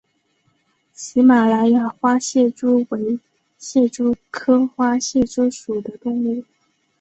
[0.93, 3.19] 喜马拉雅花蟹蛛为
[3.59, 6.43] 蟹蛛科花蟹蛛属的动物。